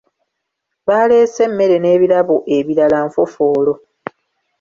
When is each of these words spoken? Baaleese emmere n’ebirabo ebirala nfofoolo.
Baaleese 0.87 1.39
emmere 1.47 1.75
n’ebirabo 1.79 2.35
ebirala 2.57 2.97
nfofoolo. 3.07 3.73